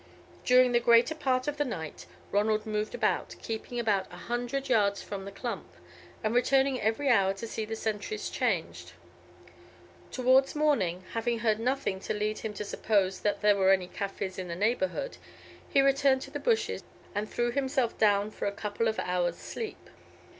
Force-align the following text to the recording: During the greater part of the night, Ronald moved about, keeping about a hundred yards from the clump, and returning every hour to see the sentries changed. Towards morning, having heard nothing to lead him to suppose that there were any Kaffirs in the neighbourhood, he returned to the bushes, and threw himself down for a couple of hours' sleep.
During 0.43 0.71
the 0.71 0.79
greater 0.79 1.13
part 1.13 1.47
of 1.47 1.57
the 1.57 1.63
night, 1.63 2.07
Ronald 2.31 2.65
moved 2.65 2.95
about, 2.95 3.35
keeping 3.39 3.79
about 3.79 4.11
a 4.11 4.17
hundred 4.17 4.67
yards 4.67 5.03
from 5.03 5.25
the 5.25 5.31
clump, 5.31 5.75
and 6.23 6.33
returning 6.33 6.81
every 6.81 7.07
hour 7.09 7.35
to 7.35 7.45
see 7.47 7.65
the 7.65 7.75
sentries 7.75 8.31
changed. 8.31 8.93
Towards 10.09 10.55
morning, 10.55 11.03
having 11.13 11.37
heard 11.45 11.59
nothing 11.59 11.99
to 11.99 12.15
lead 12.15 12.39
him 12.39 12.55
to 12.55 12.65
suppose 12.65 13.19
that 13.19 13.41
there 13.41 13.55
were 13.55 13.71
any 13.71 13.87
Kaffirs 13.87 14.39
in 14.39 14.47
the 14.47 14.55
neighbourhood, 14.55 15.17
he 15.69 15.81
returned 15.81 16.23
to 16.23 16.31
the 16.31 16.39
bushes, 16.39 16.83
and 17.13 17.29
threw 17.29 17.51
himself 17.51 17.95
down 17.99 18.31
for 18.31 18.47
a 18.47 18.51
couple 18.51 18.87
of 18.87 18.97
hours' 18.97 19.37
sleep. 19.37 19.87